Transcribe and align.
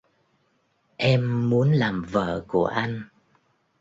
Em 0.97 1.49
muốn 1.49 1.71
làm 1.71 2.03
vợ 2.03 2.45
của 2.47 2.65
anh 2.65 3.03